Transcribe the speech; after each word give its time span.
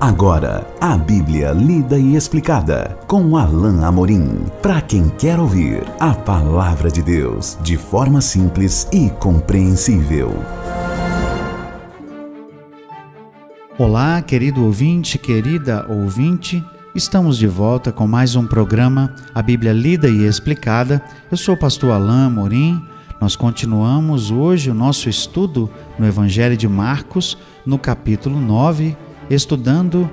Agora, 0.00 0.66
a 0.80 0.96
Bíblia 0.96 1.52
lida 1.52 1.98
e 1.98 2.16
explicada 2.16 2.98
com 3.06 3.36
Alain 3.36 3.84
Amorim. 3.84 4.46
Para 4.62 4.80
quem 4.80 5.10
quer 5.10 5.38
ouvir 5.38 5.82
a 6.00 6.14
palavra 6.14 6.90
de 6.90 7.02
Deus 7.02 7.58
de 7.62 7.76
forma 7.76 8.22
simples 8.22 8.88
e 8.94 9.10
compreensível. 9.10 10.32
Olá, 13.76 14.22
querido 14.22 14.64
ouvinte, 14.64 15.18
querida 15.18 15.84
ouvinte. 15.86 16.64
Estamos 16.94 17.36
de 17.36 17.46
volta 17.46 17.92
com 17.92 18.06
mais 18.06 18.34
um 18.34 18.46
programa, 18.46 19.14
a 19.34 19.42
Bíblia 19.42 19.74
lida 19.74 20.08
e 20.08 20.24
explicada. 20.24 21.04
Eu 21.30 21.36
sou 21.36 21.54
o 21.54 21.58
pastor 21.58 21.92
Alain 21.92 22.24
Amorim. 22.24 22.82
Nós 23.20 23.36
continuamos 23.36 24.30
hoje 24.30 24.70
o 24.70 24.74
nosso 24.74 25.10
estudo 25.10 25.68
no 25.98 26.06
Evangelho 26.06 26.56
de 26.56 26.66
Marcos, 26.66 27.36
no 27.66 27.78
capítulo 27.78 28.40
9 28.40 28.96
estudando 29.30 30.10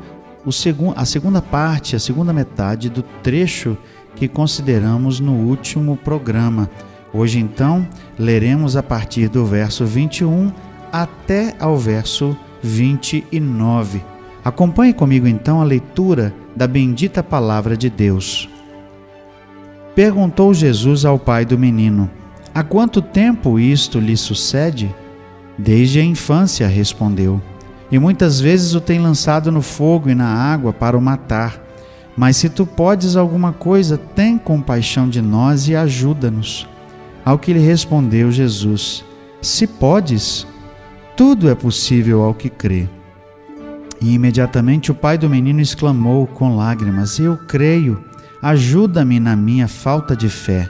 segu 0.51 0.93
a 0.95 1.03
segunda 1.03 1.41
parte, 1.41 1.95
a 1.95 1.99
segunda 1.99 2.31
metade 2.31 2.89
do 2.89 3.01
trecho 3.01 3.77
que 4.15 4.27
consideramos 4.27 5.19
no 5.19 5.33
último 5.33 5.97
programa. 5.97 6.69
Hoje, 7.13 7.39
então, 7.39 7.87
leremos 8.17 8.75
a 8.75 8.83
partir 8.83 9.27
do 9.27 9.45
verso 9.45 9.85
21 9.85 10.51
até 10.91 11.55
ao 11.59 11.77
verso 11.77 12.37
29. 12.61 14.01
Acompanhe 14.43 14.93
comigo 14.93 15.27
então 15.27 15.61
a 15.61 15.65
leitura 15.65 16.33
da 16.55 16.67
bendita 16.67 17.21
palavra 17.21 17.75
de 17.75 17.89
Deus. 17.89 18.49
Perguntou 19.93 20.53
Jesus 20.53 21.05
ao 21.05 21.19
pai 21.19 21.43
do 21.43 21.57
menino: 21.57 22.09
Há 22.53 22.63
quanto 22.63 23.01
tempo 23.01 23.59
isto 23.59 23.99
lhe 23.99 24.15
sucede? 24.15 24.93
Desde 25.57 25.99
a 25.99 26.03
infância, 26.03 26.67
respondeu 26.67 27.41
e 27.91 27.97
muitas 27.97 28.39
vezes 28.39 28.73
o 28.73 28.81
tem 28.81 28.99
lançado 28.99 29.51
no 29.51 29.61
fogo 29.61 30.09
e 30.09 30.15
na 30.15 30.27
água 30.27 30.73
para 30.73 30.97
o 30.97 31.01
matar. 31.01 31.61
Mas 32.15 32.37
se 32.37 32.49
tu 32.49 32.65
podes 32.65 33.15
alguma 33.15 33.53
coisa, 33.53 33.97
tem 33.97 34.37
compaixão 34.37 35.07
de 35.07 35.21
nós 35.21 35.67
e 35.67 35.75
ajuda-nos. 35.75 36.67
Ao 37.23 37.37
que 37.37 37.53
lhe 37.53 37.59
respondeu 37.59 38.31
Jesus: 38.31 39.05
Se 39.41 39.67
podes, 39.67 40.47
tudo 41.15 41.49
é 41.49 41.55
possível 41.55 42.23
ao 42.23 42.33
que 42.33 42.49
crê. 42.49 42.89
E 44.01 44.13
imediatamente 44.13 44.91
o 44.91 44.95
pai 44.95 45.17
do 45.17 45.29
menino 45.29 45.61
exclamou 45.61 46.27
com 46.27 46.55
lágrimas: 46.55 47.19
Eu 47.19 47.37
creio, 47.37 48.03
ajuda-me 48.41 49.19
na 49.19 49.35
minha 49.35 49.67
falta 49.67 50.15
de 50.15 50.29
fé. 50.29 50.69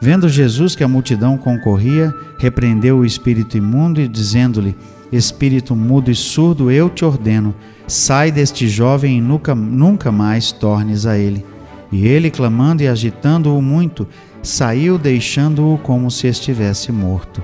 Vendo 0.00 0.28
Jesus 0.28 0.76
que 0.76 0.84
a 0.84 0.88
multidão 0.88 1.38
concorria, 1.38 2.14
repreendeu 2.38 2.98
o 2.98 3.04
espírito 3.04 3.56
imundo 3.56 4.00
e 4.00 4.06
dizendo-lhe: 4.06 4.76
Espírito 5.12 5.76
mudo 5.76 6.10
e 6.10 6.14
surdo, 6.14 6.70
eu 6.70 6.90
te 6.90 7.04
ordeno, 7.04 7.54
sai 7.86 8.32
deste 8.32 8.68
jovem 8.68 9.18
e 9.18 9.20
nunca, 9.20 9.54
nunca 9.54 10.10
mais 10.10 10.50
tornes 10.50 11.06
a 11.06 11.16
ele. 11.16 11.44
E 11.92 12.06
ele, 12.06 12.30
clamando 12.30 12.82
e 12.82 12.88
agitando-o 12.88 13.62
muito, 13.62 14.06
saiu, 14.42 14.98
deixando-o 14.98 15.78
como 15.78 16.10
se 16.10 16.26
estivesse 16.26 16.90
morto, 16.90 17.42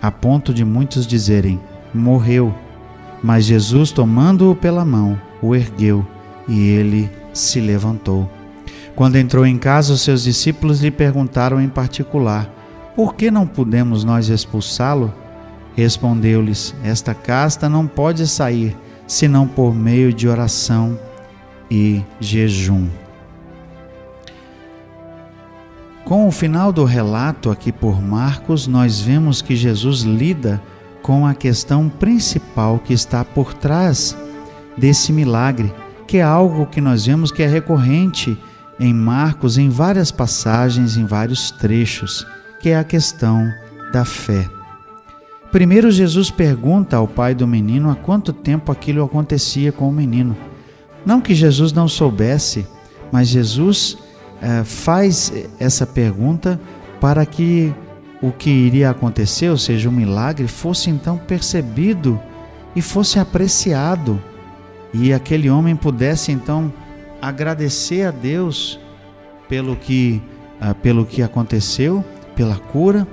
a 0.00 0.10
ponto 0.10 0.54
de 0.54 0.64
muitos 0.64 1.06
dizerem: 1.06 1.60
Morreu. 1.92 2.54
Mas 3.22 3.44
Jesus, 3.44 3.90
tomando-o 3.90 4.54
pela 4.54 4.84
mão, 4.84 5.20
o 5.42 5.54
ergueu 5.54 6.06
e 6.48 6.68
ele 6.68 7.10
se 7.34 7.60
levantou. 7.60 8.30
Quando 8.94 9.16
entrou 9.16 9.46
em 9.46 9.58
casa, 9.58 9.92
os 9.92 10.02
seus 10.02 10.22
discípulos 10.22 10.80
lhe 10.80 10.90
perguntaram 10.90 11.60
em 11.60 11.68
particular: 11.68 12.48
Por 12.94 13.14
que 13.14 13.30
não 13.30 13.46
pudemos 13.46 14.04
nós 14.04 14.28
expulsá-lo? 14.28 15.12
Respondeu-lhes: 15.80 16.74
Esta 16.84 17.14
casta 17.14 17.66
não 17.66 17.86
pode 17.86 18.28
sair 18.28 18.76
senão 19.06 19.48
por 19.48 19.74
meio 19.74 20.12
de 20.12 20.28
oração 20.28 20.98
e 21.70 22.02
jejum. 22.20 22.86
Com 26.04 26.28
o 26.28 26.30
final 26.30 26.70
do 26.70 26.84
relato 26.84 27.50
aqui 27.50 27.72
por 27.72 28.02
Marcos, 28.02 28.66
nós 28.66 29.00
vemos 29.00 29.40
que 29.40 29.56
Jesus 29.56 30.02
lida 30.02 30.60
com 31.00 31.26
a 31.26 31.32
questão 31.32 31.88
principal 31.88 32.78
que 32.78 32.92
está 32.92 33.24
por 33.24 33.54
trás 33.54 34.14
desse 34.76 35.14
milagre, 35.14 35.72
que 36.06 36.18
é 36.18 36.22
algo 36.22 36.66
que 36.66 36.82
nós 36.82 37.06
vemos 37.06 37.32
que 37.32 37.42
é 37.42 37.46
recorrente 37.46 38.36
em 38.78 38.92
Marcos 38.92 39.56
em 39.56 39.70
várias 39.70 40.10
passagens, 40.10 40.98
em 40.98 41.06
vários 41.06 41.50
trechos, 41.50 42.26
que 42.60 42.68
é 42.68 42.78
a 42.78 42.84
questão 42.84 43.50
da 43.94 44.04
fé. 44.04 44.59
Primeiro, 45.52 45.90
Jesus 45.90 46.30
pergunta 46.30 46.96
ao 46.96 47.08
pai 47.08 47.34
do 47.34 47.46
menino 47.46 47.90
há 47.90 47.96
quanto 47.96 48.32
tempo 48.32 48.70
aquilo 48.70 49.02
acontecia 49.02 49.72
com 49.72 49.88
o 49.88 49.92
menino. 49.92 50.36
Não 51.04 51.20
que 51.20 51.34
Jesus 51.34 51.72
não 51.72 51.88
soubesse, 51.88 52.64
mas 53.10 53.26
Jesus 53.26 53.98
eh, 54.40 54.62
faz 54.64 55.32
essa 55.58 55.84
pergunta 55.84 56.60
para 57.00 57.26
que 57.26 57.74
o 58.22 58.30
que 58.30 58.50
iria 58.50 58.90
acontecer, 58.90 59.48
ou 59.48 59.56
seja, 59.56 59.88
o 59.88 59.92
um 59.92 59.94
milagre, 59.94 60.46
fosse 60.46 60.88
então 60.88 61.18
percebido 61.18 62.20
e 62.76 62.80
fosse 62.80 63.18
apreciado, 63.18 64.22
e 64.94 65.12
aquele 65.12 65.50
homem 65.50 65.74
pudesse 65.74 66.30
então 66.30 66.72
agradecer 67.20 68.06
a 68.06 68.10
Deus 68.12 68.78
pelo 69.48 69.74
que, 69.74 70.22
ah, 70.60 70.74
pelo 70.74 71.04
que 71.04 71.22
aconteceu, 71.22 72.04
pela 72.36 72.56
cura 72.56 73.06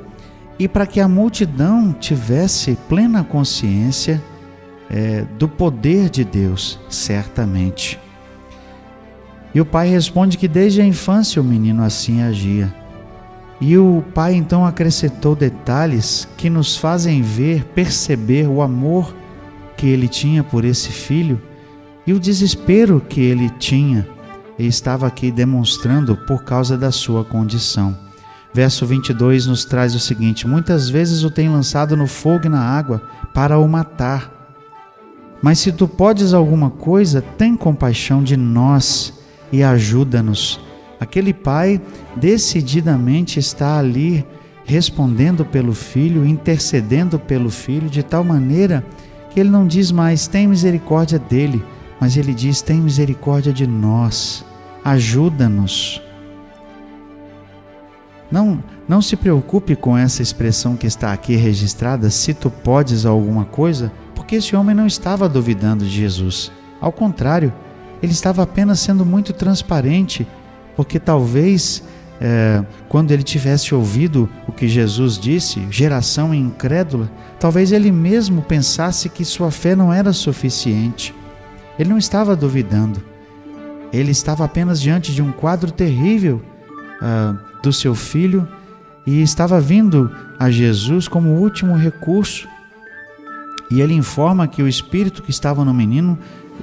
e 0.59 0.67
para 0.67 0.87
que 0.87 0.99
a 0.99 1.07
multidão 1.07 1.93
tivesse 1.93 2.77
plena 2.87 3.23
consciência 3.23 4.21
é, 4.89 5.25
do 5.37 5.47
poder 5.47 6.09
de 6.09 6.23
Deus, 6.23 6.79
certamente. 6.89 7.99
E 9.53 9.61
o 9.61 9.65
pai 9.65 9.89
responde 9.89 10.37
que 10.37 10.47
desde 10.47 10.81
a 10.81 10.85
infância 10.85 11.41
o 11.41 11.45
menino 11.45 11.83
assim 11.83 12.21
agia. 12.21 12.73
E 13.59 13.77
o 13.77 14.03
pai 14.13 14.35
então 14.35 14.65
acrescentou 14.65 15.35
detalhes 15.35 16.27
que 16.37 16.49
nos 16.49 16.77
fazem 16.77 17.21
ver, 17.21 17.63
perceber 17.65 18.47
o 18.47 18.61
amor 18.61 19.15
que 19.75 19.87
ele 19.87 20.07
tinha 20.07 20.43
por 20.43 20.63
esse 20.63 20.89
filho 20.91 21.41
e 22.05 22.13
o 22.13 22.19
desespero 22.19 23.01
que 23.01 23.19
ele 23.19 23.49
tinha 23.49 24.07
e 24.57 24.65
estava 24.65 25.07
aqui 25.07 25.31
demonstrando 25.31 26.15
por 26.15 26.43
causa 26.43 26.77
da 26.77 26.91
sua 26.91 27.23
condição. 27.23 28.06
Verso 28.53 28.85
22 28.85 29.45
nos 29.47 29.65
traz 29.65 29.93
o 29.95 29.99
seguinte: 29.99 30.47
Muitas 30.47 30.89
vezes 30.89 31.23
o 31.23 31.29
tem 31.29 31.49
lançado 31.49 31.95
no 31.95 32.07
fogo 32.07 32.45
e 32.45 32.49
na 32.49 32.61
água 32.61 33.01
para 33.33 33.57
o 33.57 33.67
matar. 33.67 34.33
Mas 35.41 35.59
se 35.59 35.71
tu 35.71 35.87
podes 35.87 36.33
alguma 36.33 36.69
coisa, 36.69 37.21
tem 37.21 37.55
compaixão 37.55 38.23
de 38.23 38.35
nós 38.35 39.13
e 39.51 39.63
ajuda-nos. 39.63 40.59
Aquele 40.99 41.33
pai 41.33 41.79
decididamente 42.15 43.39
está 43.39 43.77
ali 43.77 44.25
respondendo 44.65 45.45
pelo 45.45 45.73
filho, 45.73 46.25
intercedendo 46.25 47.19
pelo 47.19 47.49
filho, 47.49 47.89
de 47.89 48.03
tal 48.03 48.23
maneira 48.23 48.83
que 49.29 49.39
ele 49.39 49.49
não 49.49 49.67
diz 49.67 49.91
mais: 49.91 50.27
tem 50.27 50.47
misericórdia 50.47 51.19
dele, 51.19 51.63
mas 51.99 52.17
ele 52.17 52.33
diz: 52.33 52.61
tem 52.61 52.81
misericórdia 52.81 53.53
de 53.53 53.67
nós, 53.67 54.43
ajuda-nos. 54.83 56.01
Não, 58.31 58.61
não 58.87 59.01
se 59.01 59.15
preocupe 59.15 59.75
com 59.75 59.97
essa 59.97 60.21
expressão 60.21 60.75
que 60.75 60.87
está 60.87 61.13
aqui 61.13 61.35
registrada, 61.35 62.09
se 62.09 62.33
tu 62.33 62.49
podes 62.49 63.05
alguma 63.05 63.45
coisa, 63.45 63.91
porque 64.15 64.35
esse 64.35 64.55
homem 64.55 64.75
não 64.75 64.85
estava 64.85 65.29
duvidando 65.29 65.85
de 65.85 65.91
Jesus. 65.91 66.51
Ao 66.81 66.91
contrário, 66.91 67.53
ele 68.01 68.11
estava 68.11 68.43
apenas 68.43 68.79
sendo 68.79 69.05
muito 69.05 69.33
transparente, 69.33 70.27
porque 70.75 70.99
talvez 70.99 71.83
é, 72.19 72.63
quando 72.89 73.11
ele 73.11 73.23
tivesse 73.23 73.73
ouvido 73.73 74.29
o 74.47 74.51
que 74.51 74.67
Jesus 74.67 75.17
disse, 75.17 75.65
geração 75.69 76.33
incrédula, 76.33 77.09
talvez 77.39 77.71
ele 77.71 77.91
mesmo 77.91 78.41
pensasse 78.41 79.09
que 79.09 79.23
sua 79.23 79.51
fé 79.51 79.75
não 79.75 79.93
era 79.93 80.11
suficiente. 80.13 81.13
Ele 81.77 81.89
não 81.89 81.97
estava 81.97 82.35
duvidando. 82.35 83.03
Ele 83.93 84.11
estava 84.11 84.43
apenas 84.43 84.81
diante 84.81 85.13
de 85.13 85.21
um 85.21 85.31
quadro 85.31 85.71
terrível 85.71 86.41
uh, 87.01 87.37
do 87.67 87.73
seu 87.73 87.93
filho 87.93 88.47
e 89.05 89.21
estava 89.21 89.59
vindo 89.59 90.09
a 90.39 90.49
Jesus 90.49 91.07
como 91.07 91.29
último 91.31 91.75
recurso. 91.75 92.47
E 93.69 93.81
ele 93.81 93.93
informa 93.93 94.47
que 94.47 94.63
o 94.63 94.67
espírito 94.67 95.21
que 95.21 95.31
estava 95.31 95.65
no 95.65 95.73
menino 95.73 96.17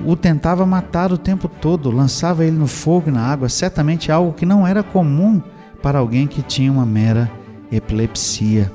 o 0.04 0.16
tentava 0.16 0.66
matar 0.66 1.12
o 1.12 1.18
tempo 1.18 1.46
todo, 1.46 1.90
lançava 1.90 2.44
ele 2.44 2.56
no 2.56 2.66
fogo 2.66 3.10
e 3.10 3.12
na 3.12 3.20
água, 3.20 3.48
certamente 3.48 4.10
algo 4.10 4.32
que 4.32 4.46
não 4.46 4.66
era 4.66 4.82
comum 4.82 5.40
para 5.82 5.98
alguém 5.98 6.26
que 6.26 6.42
tinha 6.42 6.72
uma 6.72 6.86
mera 6.86 7.30
epilepsia. 7.70 8.72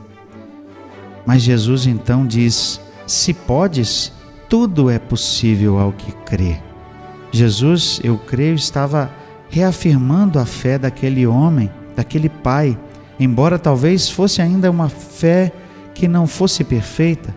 Mas 1.25 1.41
Jesus 1.41 1.87
então 1.87 2.25
diz: 2.25 2.79
Se 3.05 3.33
podes, 3.33 4.13
tudo 4.47 4.89
é 4.89 4.99
possível 4.99 5.79
ao 5.79 5.91
que 5.91 6.11
crê. 6.25 6.57
Jesus, 7.31 7.99
eu 8.03 8.17
creio, 8.17 8.55
estava 8.55 9.11
reafirmando 9.49 10.39
a 10.39 10.45
fé 10.45 10.77
daquele 10.77 11.27
homem, 11.27 11.69
daquele 11.99 12.29
pai, 12.29 12.79
embora 13.19 13.59
talvez 13.59 14.09
fosse 14.09 14.41
ainda 14.41 14.71
uma 14.71 14.87
fé 14.87 15.51
que 15.93 16.07
não 16.07 16.25
fosse 16.25 16.63
perfeita, 16.63 17.35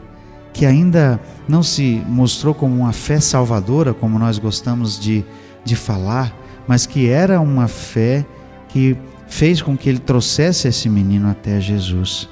que 0.52 0.64
ainda 0.64 1.20
não 1.48 1.64
se 1.64 2.00
mostrou 2.06 2.54
como 2.54 2.76
uma 2.76 2.92
fé 2.92 3.18
salvadora, 3.18 3.92
como 3.92 4.20
nós 4.20 4.38
gostamos 4.38 5.00
de, 5.00 5.24
de 5.64 5.74
falar, 5.74 6.32
mas 6.68 6.86
que 6.86 7.08
era 7.08 7.40
uma 7.40 7.66
fé 7.66 8.24
que 8.68 8.96
fez 9.26 9.60
com 9.60 9.76
que 9.76 9.88
ele 9.88 9.98
trouxesse 9.98 10.68
esse 10.68 10.88
menino 10.88 11.28
até 11.28 11.60
Jesus. 11.60 12.28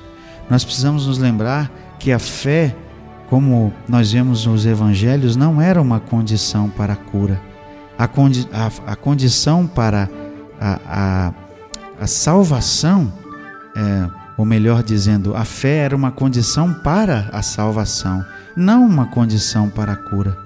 Nós 0.48 0.64
precisamos 0.64 1.08
nos 1.08 1.18
lembrar 1.18 1.68
que 1.98 2.12
a 2.12 2.18
fé, 2.20 2.76
como 3.28 3.72
nós 3.88 4.12
vemos 4.12 4.46
nos 4.46 4.64
evangelhos, 4.66 5.34
não 5.34 5.60
era 5.60 5.82
uma 5.82 5.98
condição 5.98 6.70
para 6.70 6.92
a 6.92 6.96
cura. 6.96 7.40
A, 7.98 8.06
condi 8.06 8.46
a, 8.52 8.92
a 8.92 8.96
condição 8.96 9.66
para 9.66 10.08
a, 10.60 10.78
a, 10.86 11.49
a 12.00 12.06
salvação, 12.06 13.12
é, 13.76 14.10
ou 14.38 14.44
melhor 14.46 14.82
dizendo, 14.82 15.36
a 15.36 15.44
fé 15.44 15.76
era 15.76 15.94
uma 15.94 16.10
condição 16.10 16.72
para 16.72 17.28
a 17.30 17.42
salvação, 17.42 18.24
não 18.56 18.86
uma 18.86 19.04
condição 19.04 19.68
para 19.68 19.92
a 19.92 19.96
cura. 19.96 20.36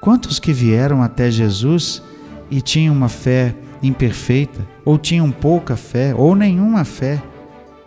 Quantos 0.00 0.40
que 0.40 0.52
vieram 0.52 1.04
até 1.04 1.30
Jesus 1.30 2.02
e 2.50 2.60
tinham 2.60 2.92
uma 2.92 3.08
fé 3.08 3.54
imperfeita, 3.80 4.66
ou 4.84 4.98
tinham 4.98 5.30
pouca 5.30 5.76
fé, 5.76 6.12
ou 6.16 6.34
nenhuma 6.34 6.84
fé? 6.84 7.22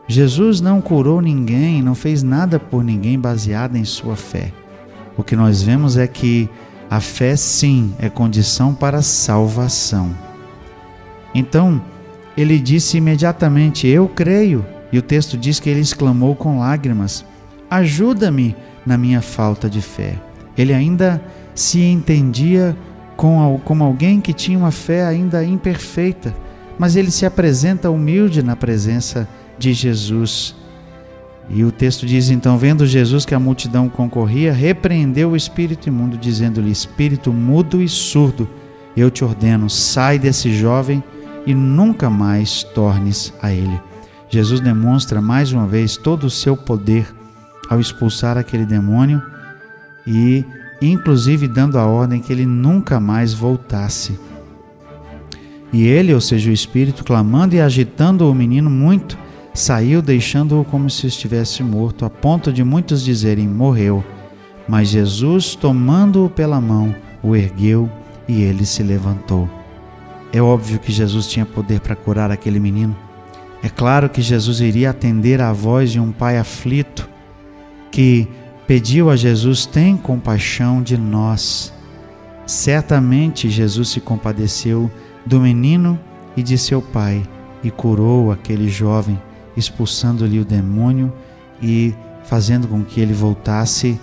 Jesus 0.07 0.61
não 0.61 0.79
curou 0.79 1.21
ninguém, 1.21 1.81
não 1.81 1.93
fez 1.93 2.23
nada 2.23 2.57
por 2.57 2.81
ninguém 2.81 3.19
baseado 3.19 3.75
em 3.75 3.83
sua 3.83 4.15
fé. 4.15 4.53
O 5.17 5.23
que 5.23 5.35
nós 5.35 5.61
vemos 5.61 5.97
é 5.97 6.07
que 6.07 6.49
a 6.89 7.01
fé, 7.01 7.35
sim, 7.35 7.93
é 7.99 8.09
condição 8.09 8.73
para 8.73 9.01
salvação. 9.01 10.15
Então, 11.35 11.81
ele 12.37 12.59
disse 12.59 12.97
imediatamente: 12.97 13.87
Eu 13.87 14.07
creio. 14.07 14.63
E 14.91 14.97
o 14.97 15.01
texto 15.01 15.35
diz 15.35 15.59
que 15.59 15.69
ele 15.69 15.81
exclamou 15.81 16.35
com 16.35 16.59
lágrimas: 16.59 17.25
Ajuda-me 17.69 18.55
na 18.85 18.97
minha 18.97 19.21
falta 19.21 19.67
de 19.67 19.81
fé. 19.81 20.13
Ele 20.55 20.73
ainda 20.73 21.21
se 21.55 21.81
entendia 21.81 22.77
como 23.15 23.83
alguém 23.83 24.21
que 24.21 24.31
tinha 24.31 24.57
uma 24.57 24.71
fé 24.71 25.03
ainda 25.03 25.43
imperfeita, 25.43 26.33
mas 26.77 26.95
ele 26.95 27.09
se 27.09 27.25
apresenta 27.25 27.89
humilde 27.89 28.43
na 28.43 28.55
presença 28.55 29.27
de 29.57 29.73
Jesus. 29.73 30.55
E 31.49 31.63
o 31.63 31.71
texto 31.71 32.05
diz 32.05 32.29
então: 32.29 32.57
Vendo 32.57 32.85
Jesus 32.85 33.25
que 33.25 33.33
a 33.33 33.39
multidão 33.39 33.89
concorria, 33.89 34.53
repreendeu 34.53 35.31
o 35.31 35.35
espírito 35.35 35.89
imundo, 35.89 36.17
dizendo-lhe: 36.17 36.69
Espírito 36.69 37.33
mudo 37.33 37.81
e 37.81 37.89
surdo, 37.89 38.47
eu 38.95 39.09
te 39.09 39.23
ordeno, 39.23 39.69
sai 39.69 40.19
desse 40.19 40.53
jovem 40.53 41.03
e 41.47 41.55
nunca 41.55 42.09
mais 42.09 42.61
tornes 42.61 43.33
a 43.41 43.51
ele. 43.51 43.81
Jesus 44.29 44.59
demonstra 44.59 45.21
mais 45.21 45.53
uma 45.53 45.65
vez 45.65 45.95
todo 45.95 46.25
o 46.25 46.29
seu 46.29 46.57
poder 46.57 47.07
ao 47.69 47.79
expulsar 47.79 48.37
aquele 48.37 48.65
demônio 48.65 49.23
e, 50.05 50.45
inclusive, 50.81 51.47
dando 51.47 51.79
a 51.79 51.85
ordem 51.85 52.19
que 52.19 52.33
ele 52.33 52.45
nunca 52.45 52.99
mais 52.99 53.33
voltasse. 53.33 54.19
E 55.71 55.87
ele, 55.87 56.13
ou 56.13 56.19
seja, 56.19 56.49
o 56.49 56.53
espírito, 56.53 57.05
clamando 57.05 57.55
e 57.55 57.61
agitando 57.61 58.29
o 58.29 58.35
menino 58.35 58.69
muito, 58.69 59.17
saiu 59.53 60.01
deixando-o 60.01 60.65
como 60.65 60.89
se 60.89 61.07
estivesse 61.07 61.63
morto, 61.63 62.03
a 62.03 62.09
ponto 62.09 62.51
de 62.51 62.63
muitos 62.63 63.03
dizerem: 63.03 63.47
morreu. 63.47 64.03
Mas 64.67 64.89
Jesus, 64.89 65.55
tomando-o 65.55 66.29
pela 66.29 66.59
mão, 66.59 66.93
o 67.23 67.35
ergueu 67.35 67.89
e 68.27 68.41
ele 68.41 68.65
se 68.65 68.83
levantou. 68.83 69.56
É 70.31 70.41
óbvio 70.41 70.79
que 70.79 70.91
Jesus 70.91 71.27
tinha 71.27 71.45
poder 71.45 71.79
para 71.79 71.95
curar 71.95 72.31
aquele 72.31 72.59
menino. 72.59 72.95
É 73.63 73.69
claro 73.69 74.09
que 74.09 74.21
Jesus 74.21 74.59
iria 74.59 74.89
atender 74.89 75.41
à 75.41 75.51
voz 75.51 75.91
de 75.91 75.99
um 75.99 76.11
pai 76.11 76.37
aflito 76.37 77.09
que 77.91 78.27
pediu 78.67 79.09
a 79.09 79.15
Jesus: 79.15 79.65
tem 79.65 79.97
compaixão 79.97 80.81
de 80.81 80.97
nós. 80.97 81.73
Certamente 82.45 83.49
Jesus 83.49 83.89
se 83.89 83.99
compadeceu 83.99 84.91
do 85.25 85.39
menino 85.39 85.99
e 86.35 86.43
de 86.43 86.57
seu 86.57 86.81
pai 86.81 87.23
e 87.63 87.71
curou 87.71 88.31
aquele 88.31 88.69
jovem 88.69 89.19
expulsando-lhe 89.57 90.39
o 90.39 90.45
demônio 90.45 91.11
e 91.61 91.93
fazendo 92.23 92.67
com 92.67 92.83
que 92.83 93.01
ele 93.01 93.13
voltasse 93.13 93.99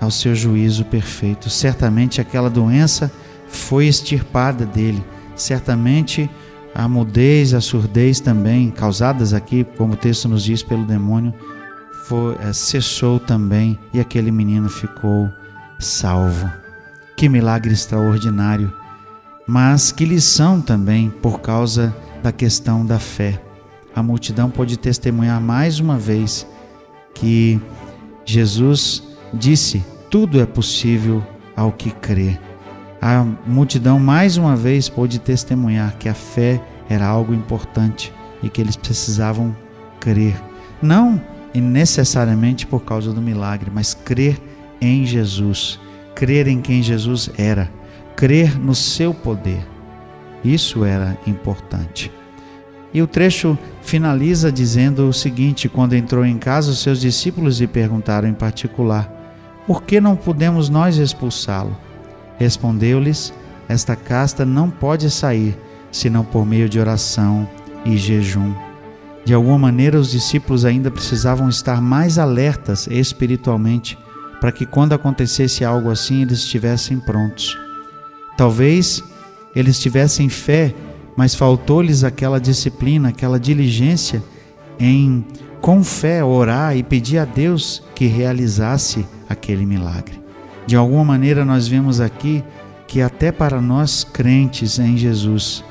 ao 0.00 0.10
seu 0.10 0.34
juízo 0.34 0.84
perfeito. 0.84 1.48
Certamente 1.48 2.20
aquela 2.20 2.50
doença 2.50 3.10
foi 3.48 3.86
extirpada 3.86 4.66
dele. 4.66 5.02
Certamente 5.38 6.28
a 6.74 6.86
mudez, 6.86 7.54
a 7.54 7.60
surdez 7.60 8.20
também, 8.20 8.70
causadas 8.70 9.32
aqui, 9.32 9.64
como 9.76 9.94
o 9.94 9.96
texto 9.96 10.28
nos 10.28 10.44
diz, 10.44 10.62
pelo 10.62 10.84
demônio, 10.84 11.32
foi, 12.04 12.36
é, 12.40 12.52
cessou 12.52 13.18
também 13.18 13.78
e 13.94 14.00
aquele 14.00 14.30
menino 14.30 14.68
ficou 14.68 15.30
salvo. 15.78 16.50
Que 17.16 17.28
milagre 17.28 17.72
extraordinário! 17.72 18.72
Mas 19.46 19.90
que 19.90 20.04
lição 20.04 20.60
também 20.60 21.08
por 21.08 21.40
causa 21.40 21.96
da 22.22 22.30
questão 22.30 22.84
da 22.84 22.98
fé 22.98 23.40
a 23.98 24.02
multidão 24.02 24.48
pôde 24.48 24.76
testemunhar 24.76 25.40
mais 25.40 25.80
uma 25.80 25.98
vez 25.98 26.46
que 27.14 27.60
Jesus 28.24 29.02
disse: 29.34 29.84
tudo 30.08 30.40
é 30.40 30.46
possível 30.46 31.20
ao 31.56 31.72
que 31.72 31.90
crê. 31.90 32.38
A 33.00 33.24
multidão 33.46 33.98
mais 34.00 34.36
uma 34.36 34.56
vez 34.56 34.88
pôde 34.88 35.18
testemunhar 35.18 35.96
que 35.98 36.08
a 36.08 36.14
fé 36.14 36.60
era 36.88 37.06
algo 37.06 37.32
importante 37.32 38.12
e 38.42 38.48
que 38.48 38.60
eles 38.60 38.76
precisavam 38.76 39.56
crer. 40.00 40.34
Não 40.82 41.20
necessariamente 41.54 42.66
por 42.66 42.84
causa 42.84 43.12
do 43.12 43.20
milagre, 43.20 43.70
mas 43.72 43.94
crer 43.94 44.40
em 44.80 45.04
Jesus, 45.04 45.78
crer 46.14 46.46
em 46.46 46.60
quem 46.60 46.82
Jesus 46.82 47.30
era, 47.36 47.70
crer 48.14 48.58
no 48.58 48.74
seu 48.74 49.12
poder. 49.12 49.66
Isso 50.44 50.84
era 50.84 51.18
importante. 51.26 52.12
E 52.94 53.02
o 53.02 53.06
trecho 53.06 53.58
finaliza 53.82 54.52
dizendo 54.52 55.08
o 55.08 55.12
seguinte: 55.12 55.68
quando 55.68 55.94
entrou 55.94 56.24
em 56.24 56.38
casa, 56.38 56.70
os 56.70 56.78
seus 56.78 57.00
discípulos 57.00 57.60
lhe 57.60 57.66
perguntaram 57.66 58.28
em 58.28 58.34
particular: 58.34 59.12
Por 59.66 59.82
que 59.82 60.00
não 60.00 60.16
podemos 60.16 60.68
nós 60.68 60.96
expulsá-lo? 60.96 61.76
Respondeu-lhes: 62.38 63.32
Esta 63.68 63.94
casta 63.94 64.46
não 64.46 64.70
pode 64.70 65.10
sair 65.10 65.58
senão 65.90 66.24
por 66.24 66.46
meio 66.46 66.68
de 66.68 66.78
oração 66.78 67.48
e 67.84 67.96
jejum. 67.96 68.54
De 69.24 69.34
alguma 69.34 69.58
maneira, 69.58 69.98
os 69.98 70.10
discípulos 70.10 70.64
ainda 70.64 70.90
precisavam 70.90 71.48
estar 71.48 71.82
mais 71.82 72.18
alertas 72.18 72.86
espiritualmente 72.86 73.98
para 74.40 74.52
que, 74.52 74.64
quando 74.64 74.92
acontecesse 74.92 75.64
algo 75.64 75.90
assim, 75.90 76.22
eles 76.22 76.38
estivessem 76.38 76.98
prontos. 77.00 77.58
Talvez 78.36 79.02
eles 79.54 79.78
tivessem 79.78 80.28
fé 80.28 80.74
mas 81.18 81.34
faltou-lhes 81.34 82.04
aquela 82.04 82.38
disciplina, 82.40 83.08
aquela 83.08 83.40
diligência 83.40 84.22
em, 84.78 85.26
com 85.60 85.82
fé, 85.82 86.22
orar 86.22 86.76
e 86.76 86.84
pedir 86.84 87.18
a 87.18 87.24
Deus 87.24 87.82
que 87.92 88.06
realizasse 88.06 89.04
aquele 89.28 89.66
milagre. 89.66 90.20
De 90.68 90.76
alguma 90.76 91.02
maneira, 91.02 91.46
nós 91.46 91.66
vemos 91.66 91.98
aqui 91.98 92.44
que, 92.86 93.00
até 93.00 93.32
para 93.32 93.58
nós 93.58 94.04
crentes 94.04 94.78
em 94.78 94.98
Jesus, 94.98 95.64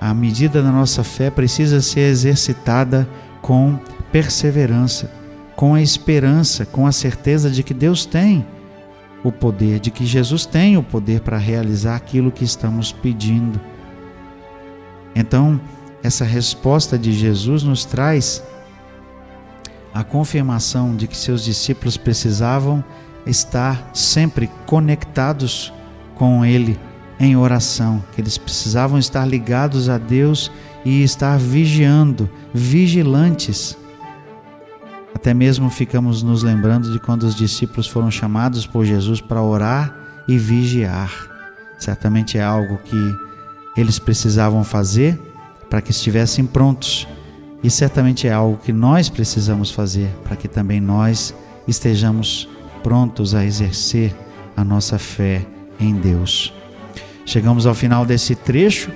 a 0.00 0.12
medida 0.12 0.60
da 0.60 0.72
nossa 0.72 1.04
fé 1.04 1.30
precisa 1.30 1.80
ser 1.80 2.10
exercitada 2.10 3.08
com 3.40 3.78
perseverança, 4.10 5.08
com 5.54 5.72
a 5.72 5.80
esperança, 5.80 6.66
com 6.66 6.84
a 6.84 6.90
certeza 6.90 7.48
de 7.48 7.62
que 7.62 7.72
Deus 7.72 8.04
tem 8.04 8.44
o 9.22 9.30
poder, 9.30 9.78
de 9.78 9.92
que 9.92 10.04
Jesus 10.04 10.46
tem 10.46 10.76
o 10.76 10.82
poder 10.82 11.20
para 11.20 11.38
realizar 11.38 11.94
aquilo 11.94 12.32
que 12.32 12.42
estamos 12.42 12.90
pedindo. 12.90 13.60
Então, 15.14 15.60
essa 16.02 16.24
resposta 16.24 16.98
de 16.98 17.12
Jesus 17.12 17.62
nos 17.62 17.84
traz 17.84 18.42
a 19.94 20.02
confirmação 20.02 20.96
de 20.96 21.06
que 21.06 21.16
seus 21.16 21.44
discípulos 21.44 21.96
precisavam 21.96 22.84
estar 23.26 23.90
sempre 23.94 24.50
conectados 24.66 25.72
com 26.14 26.44
Ele 26.44 26.78
em 27.18 27.36
oração, 27.36 28.02
que 28.14 28.20
eles 28.20 28.38
precisavam 28.38 28.98
estar 28.98 29.26
ligados 29.26 29.90
a 29.90 29.98
Deus 29.98 30.50
e 30.84 31.02
estar 31.02 31.38
vigiando, 31.38 32.30
vigilantes. 32.54 33.76
Até 35.14 35.34
mesmo 35.34 35.68
ficamos 35.68 36.22
nos 36.22 36.42
lembrando 36.42 36.90
de 36.90 36.98
quando 36.98 37.24
os 37.24 37.34
discípulos 37.34 37.86
foram 37.86 38.10
chamados 38.10 38.66
por 38.66 38.86
Jesus 38.86 39.20
para 39.20 39.42
orar 39.42 39.94
e 40.26 40.38
vigiar. 40.38 41.12
Certamente 41.78 42.38
é 42.38 42.42
algo 42.42 42.78
que 42.78 43.14
eles 43.76 43.98
precisavam 43.98 44.64
fazer 44.64 45.20
para 45.68 45.82
que 45.82 45.90
estivessem 45.90 46.46
prontos. 46.46 47.06
E 47.62 47.68
certamente 47.68 48.26
é 48.26 48.32
algo 48.32 48.56
que 48.56 48.72
nós 48.72 49.10
precisamos 49.10 49.70
fazer 49.70 50.08
para 50.24 50.36
que 50.36 50.48
também 50.48 50.80
nós 50.80 51.34
estejamos 51.68 52.48
prontos 52.82 53.34
a 53.34 53.44
exercer 53.44 54.14
a 54.56 54.64
nossa 54.64 54.98
fé 54.98 55.46
em 55.78 55.94
Deus. 55.94 56.52
Chegamos 57.24 57.66
ao 57.66 57.74
final 57.74 58.04
desse 58.04 58.34
trecho, 58.34 58.90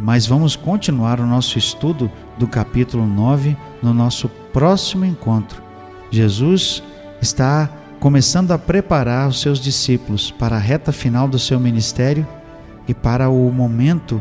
mas 0.00 0.26
vamos 0.26 0.56
continuar 0.56 1.20
o 1.20 1.26
nosso 1.26 1.58
estudo 1.58 2.10
do 2.38 2.46
capítulo 2.46 3.06
9 3.06 3.56
no 3.82 3.94
nosso 3.94 4.28
próximo 4.52 5.04
encontro. 5.04 5.62
Jesus 6.10 6.82
está 7.20 7.70
começando 8.00 8.52
a 8.52 8.58
preparar 8.58 9.28
os 9.28 9.40
seus 9.40 9.60
discípulos 9.60 10.30
para 10.30 10.56
a 10.56 10.60
reta 10.60 10.92
final 10.92 11.28
do 11.28 11.38
seu 11.38 11.58
ministério 11.58 12.26
e 12.86 12.94
para 12.94 13.28
o 13.28 13.50
momento 13.50 14.20